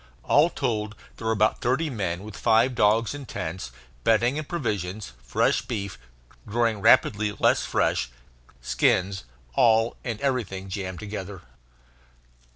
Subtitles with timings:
[0.23, 3.69] All told there were about thirty men, with five dogs and tents,
[4.03, 5.99] bedding and provisions; fresh beef,
[6.47, 8.09] growing rapidly less fresh;
[8.61, 11.43] skins all and everything jammed together.